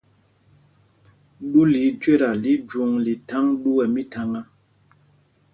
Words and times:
Ɗú 1.51 1.61
lɛ́ 1.71 1.83
íjüéta 1.89 2.29
lí 2.43 2.51
jwǒŋ 2.69 2.91
lí 3.05 3.13
thaŋ 3.29 3.45
ɗú 3.61 3.71
ɛ 3.83 3.85
mítháŋá. 3.93 4.41